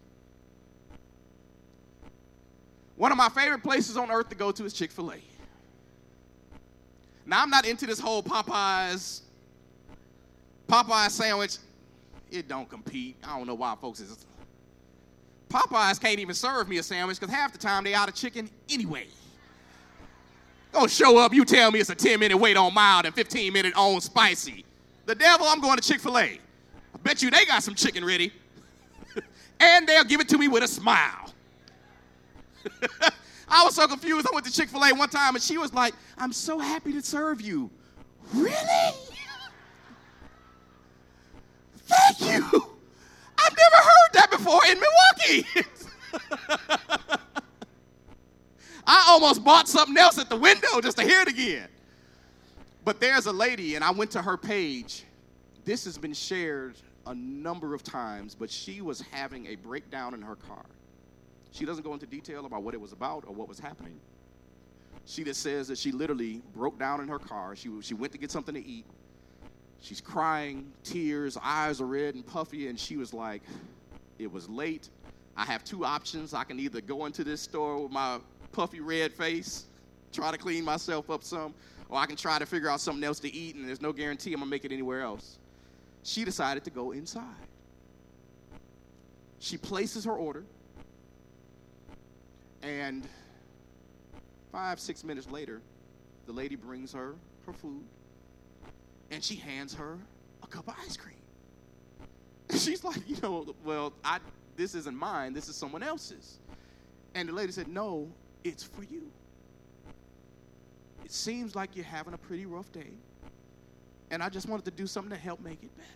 [2.99, 5.17] One of my favorite places on earth to go to is Chick fil A.
[7.25, 9.21] Now, I'm not into this whole Popeyes,
[10.69, 11.59] Popeyes sandwich.
[12.31, 13.17] It don't compete.
[13.23, 14.27] I don't know why folks is.
[15.49, 18.51] Popeyes can't even serve me a sandwich because half the time they out of chicken
[18.69, 19.07] anyway.
[20.73, 23.53] Don't show up, you tell me it's a 10 minute wait on mild and 15
[23.53, 24.65] minute on spicy.
[25.07, 26.23] The devil, I'm going to Chick fil A.
[26.23, 26.39] I
[27.05, 28.33] bet you they got some chicken ready.
[29.61, 31.29] and they'll give it to me with a smile.
[33.49, 34.27] I was so confused.
[34.31, 36.93] I went to Chick fil A one time and she was like, I'm so happy
[36.93, 37.71] to serve you.
[38.35, 38.53] Really?
[41.87, 42.45] Thank you.
[43.39, 45.47] I've never heard that before in Milwaukee.
[48.87, 51.69] I almost bought something else at the window just to hear it again.
[52.85, 55.05] But there's a lady, and I went to her page.
[55.65, 60.23] This has been shared a number of times, but she was having a breakdown in
[60.23, 60.65] her car.
[61.53, 63.99] She doesn't go into detail about what it was about or what was happening.
[65.07, 67.57] She just says that she literally broke down in her car.
[67.57, 68.85] She, she went to get something to eat.
[69.81, 73.43] She's crying, tears, eyes are red and puffy, and she was like,
[74.19, 74.91] It was late.
[75.37, 76.35] I have two options.
[76.35, 78.19] I can either go into this store with my
[78.51, 79.67] puffy red face,
[80.13, 81.55] try to clean myself up some,
[81.89, 84.33] or I can try to figure out something else to eat, and there's no guarantee
[84.33, 85.39] I'm gonna make it anywhere else.
[86.03, 87.23] She decided to go inside.
[89.39, 90.45] She places her order.
[92.63, 93.07] And
[94.53, 95.61] five, six minutes later,
[96.27, 97.15] the lady brings her
[97.47, 97.83] her food
[99.11, 99.99] and she hands her
[100.43, 101.17] a cup of ice cream.
[102.51, 104.19] she's like, you know, well, I
[104.57, 106.39] this isn't mine, this is someone else's.
[107.15, 108.09] And the lady said, No,
[108.45, 109.11] it's for you.
[111.05, 112.91] It seems like you're having a pretty rough day.
[114.11, 115.89] And I just wanted to do something to help make it better.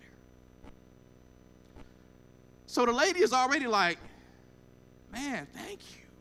[2.67, 3.99] So the lady is already like,
[5.13, 6.12] Man, thank you.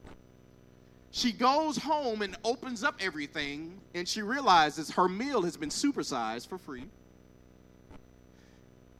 [1.12, 6.48] She goes home and opens up everything, and she realizes her meal has been supersized
[6.48, 6.86] for free.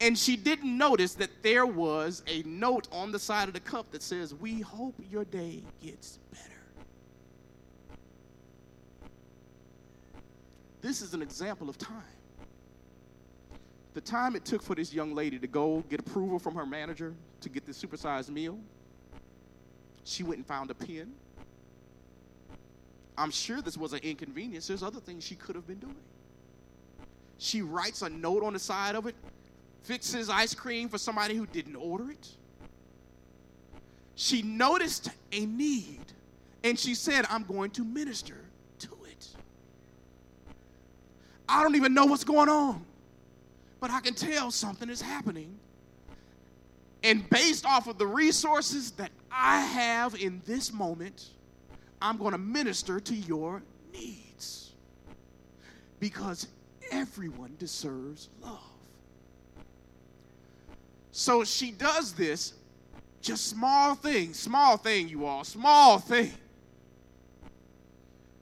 [0.02, 3.92] And she didn't notice that there was a note on the side of the cup
[3.92, 6.46] that says, We hope your day gets better.
[10.82, 12.02] This is an example of time.
[13.94, 17.14] The time it took for this young lady to go get approval from her manager
[17.42, 18.58] to get this supersized meal,
[20.04, 21.14] she went and found a pen.
[23.18, 24.68] I'm sure this was an inconvenience.
[24.68, 25.96] There's other things she could have been doing.
[27.38, 29.16] She writes a note on the side of it,
[29.84, 32.28] fixes ice cream for somebody who didn't order it.
[34.16, 36.00] She noticed a need
[36.64, 38.38] and she said, I'm going to minister
[38.80, 39.28] to it.
[41.50, 42.86] I don't even know what's going on,
[43.80, 45.58] but I can tell something is happening.
[47.04, 51.30] And based off of the resources that I have in this moment,
[52.02, 53.62] I'm going to minister to your
[53.94, 54.72] needs.
[56.00, 56.48] Because
[56.92, 58.60] everyone deserves love.
[61.12, 62.54] So she does this,
[63.22, 66.34] just small thing, small thing, you all, small thing.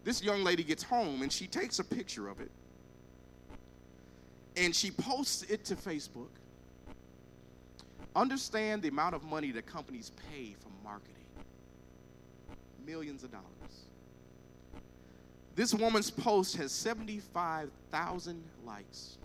[0.03, 2.51] This young lady gets home and she takes a picture of it
[4.55, 6.29] and she posts it to Facebook.
[8.15, 11.15] Understand the amount of money that companies pay for marketing
[12.89, 13.45] millions of dollars.
[15.55, 19.17] This woman's post has 75,000 likes,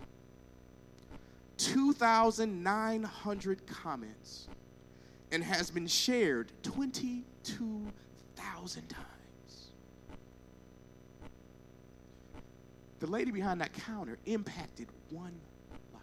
[1.57, 4.47] 2,900 comments,
[5.31, 9.05] and has been shared 22,000 times.
[12.99, 15.33] The lady behind that counter impacted one
[15.93, 16.01] life.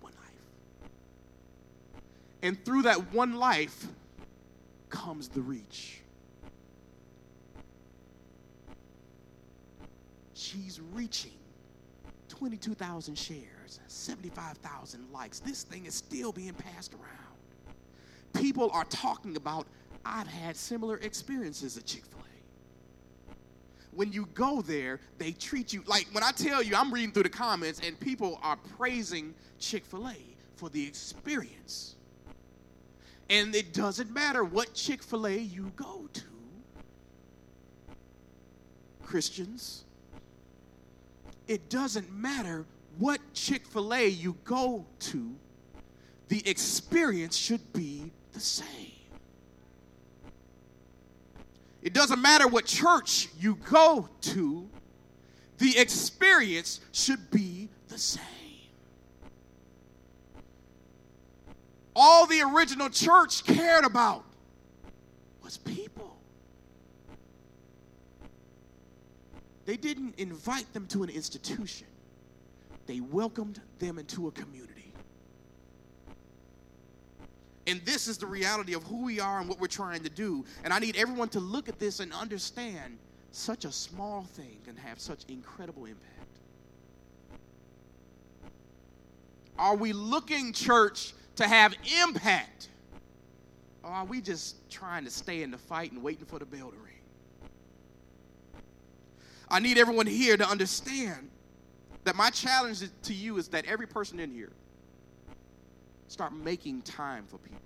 [0.00, 0.22] One life.
[2.42, 3.86] And through that one life
[5.06, 6.00] comes the reach.
[10.34, 11.30] She's reaching
[12.28, 15.38] 22,000 shares, 75,000 likes.
[15.38, 18.42] This thing is still being passed around.
[18.42, 19.68] People are talking about,
[20.04, 25.82] I've had similar experiences at Chick fil A when you go there, they treat you
[25.86, 29.86] like when I tell you, I'm reading through the comments and people are praising Chick
[29.86, 30.16] fil A
[30.56, 31.95] for the experience.
[33.28, 36.22] And it doesn't matter what Chick fil A you go to,
[39.02, 39.84] Christians.
[41.48, 42.66] It doesn't matter
[42.98, 45.34] what Chick fil A you go to,
[46.28, 48.66] the experience should be the same.
[51.82, 54.68] It doesn't matter what church you go to,
[55.58, 58.35] the experience should be the same.
[61.98, 64.22] All the original church cared about
[65.42, 66.14] was people.
[69.64, 71.86] They didn't invite them to an institution,
[72.86, 74.92] they welcomed them into a community.
[77.66, 80.44] And this is the reality of who we are and what we're trying to do.
[80.62, 82.96] And I need everyone to look at this and understand
[83.32, 86.12] such a small thing can have such incredible impact.
[89.58, 92.68] Are we looking, church, to have impact?
[93.82, 96.70] Or are we just trying to stay in the fight and waiting for the bell
[96.70, 96.92] to ring?
[99.48, 101.30] I need everyone here to understand
[102.04, 104.50] that my challenge to you is that every person in here
[106.08, 107.60] Start making time for people.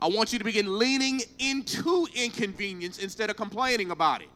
[0.00, 4.28] I want you to begin leaning into inconvenience instead of complaining about it.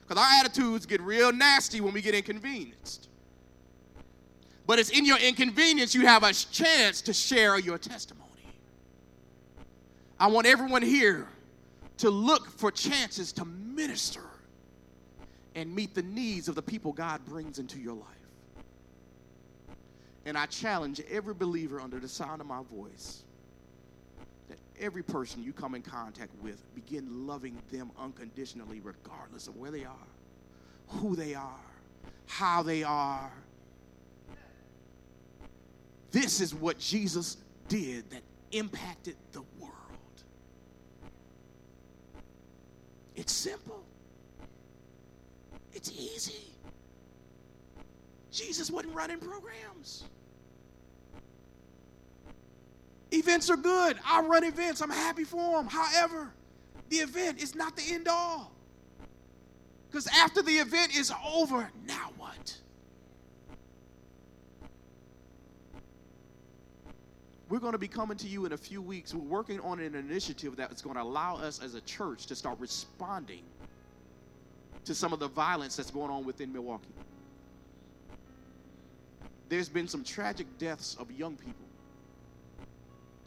[0.00, 3.08] Because our attitudes get real nasty when we get inconvenienced.
[4.66, 8.26] But it's in your inconvenience you have a chance to share your testimony.
[10.18, 11.28] I want everyone here
[11.98, 14.22] to look for chances to minister
[15.54, 18.06] and meet the needs of the people God brings into your life.
[20.26, 23.22] And I challenge every believer under the sound of my voice
[24.48, 29.70] that every person you come in contact with, begin loving them unconditionally, regardless of where
[29.70, 29.94] they are,
[30.88, 31.60] who they are,
[32.26, 33.30] how they are.
[36.16, 37.36] This is what Jesus
[37.68, 39.74] did that impacted the world.
[43.14, 43.84] It's simple,
[45.74, 46.54] it's easy.
[48.32, 50.04] Jesus wasn't running programs.
[53.10, 53.98] Events are good.
[54.06, 54.80] I run events.
[54.80, 55.66] I'm happy for them.
[55.66, 56.32] However,
[56.88, 58.52] the event is not the end all.
[59.90, 62.56] Because after the event is over, now what?
[67.48, 69.14] We're going to be coming to you in a few weeks.
[69.14, 72.34] We're working on an initiative that is going to allow us as a church to
[72.34, 73.42] start responding
[74.84, 76.88] to some of the violence that's going on within Milwaukee.
[79.48, 81.66] there's been some tragic deaths of young people.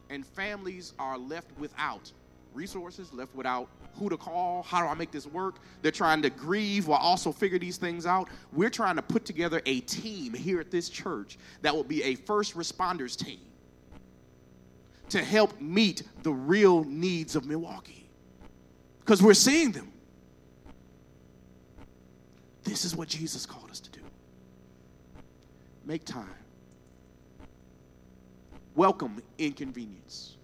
[0.09, 2.11] And families are left without
[2.53, 5.59] resources, left without who to call, how do I make this work?
[5.81, 8.27] They're trying to grieve while also figure these things out.
[8.51, 12.15] We're trying to put together a team here at this church that will be a
[12.15, 13.39] first responders team
[15.09, 18.09] to help meet the real needs of Milwaukee.
[18.99, 19.91] Because we're seeing them.
[22.63, 24.01] This is what Jesus called us to do.
[25.85, 26.27] Make time.
[28.75, 30.35] Welcome inconvenience.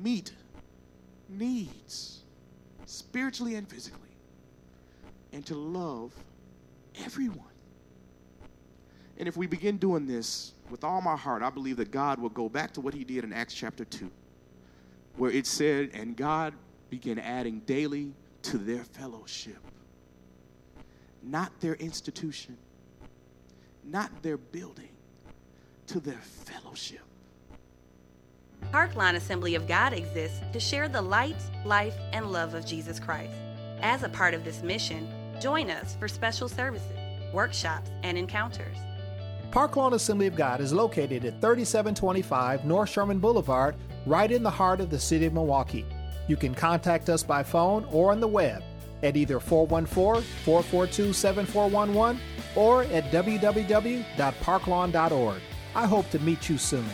[0.00, 0.32] Meet
[1.28, 2.20] needs,
[2.86, 4.00] spiritually and physically,
[5.32, 6.12] and to love
[7.04, 7.38] everyone.
[9.18, 12.30] And if we begin doing this with all my heart, I believe that God will
[12.30, 14.10] go back to what he did in Acts chapter 2,
[15.18, 16.54] where it said, And God
[16.88, 18.14] began adding daily
[18.44, 19.58] to their fellowship,
[21.22, 22.56] not their institution,
[23.84, 24.88] not their building,
[25.88, 27.02] to their fellowship.
[28.72, 33.34] Parklawn Assembly of God exists to share the light, life, and love of Jesus Christ.
[33.82, 35.06] As a part of this mission,
[35.38, 36.96] join us for special services,
[37.34, 38.78] workshops, and encounters.
[39.52, 43.74] Park Lawn Assembly of God is located at 3725 North Sherman Boulevard,
[44.06, 45.84] right in the heart of the city of Milwaukee.
[46.26, 48.62] You can contact us by phone or on the web
[49.02, 52.18] at either 414 442 7411
[52.56, 55.42] or at www.parklawn.org.
[55.74, 56.88] I hope to meet you soon.